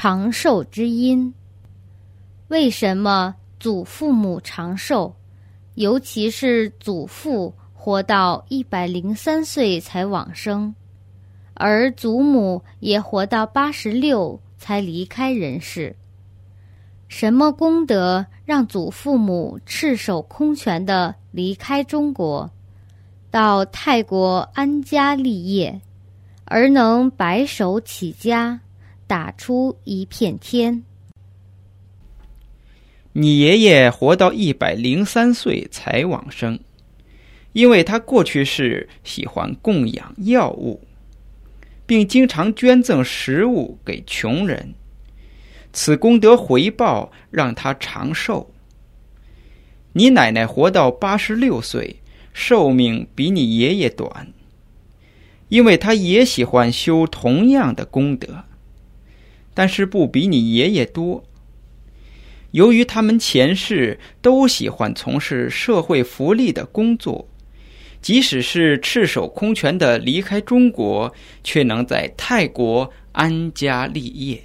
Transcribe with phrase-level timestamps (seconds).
[0.00, 1.34] 长寿之因。
[2.46, 5.12] 为什么祖父母长寿，
[5.74, 10.72] 尤其是祖父活到一百零三岁才往生，
[11.52, 15.96] 而祖母也活到八十六才离开人世？
[17.08, 22.48] 什么功德让祖父母赤手空拳的离开中国，
[23.32, 25.80] 到泰国安家立业，
[26.44, 28.60] 而能白手起家，
[29.08, 30.84] 打出一片天？
[33.14, 36.60] 你爷爷活到一百零三岁才往生，
[37.52, 40.80] 因为他过去是喜欢供养药物，
[41.86, 44.74] 并经常捐赠食物给穷人。
[45.72, 48.52] 此功德回报让他长寿。
[49.94, 51.96] 你奶奶活到八十六岁，
[52.34, 54.32] 寿命比你爷爷短，
[55.48, 58.44] 因为她也喜欢修同样的功德，
[59.58, 61.24] 但是不比你爷爷多。
[62.52, 67.26] 由于他们前世都喜欢从事社会福利的工作，
[68.00, 74.40] 即使是赤手空拳的离开中国，却能在泰国安家立业。